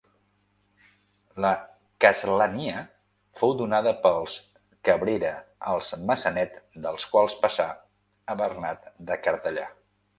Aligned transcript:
La 1.45 1.51
castlania 2.05 2.79
fou 3.41 3.53
donada 3.61 3.95
pels 4.07 4.39
Cabrera 4.91 5.37
als 5.75 5.95
Maçanet, 6.11 6.61
dels 6.89 7.09
quals 7.15 7.41
passà 7.47 7.73
a 8.35 8.43
Bernat 8.45 8.95
de 9.13 9.25
Cartellà. 9.29 9.73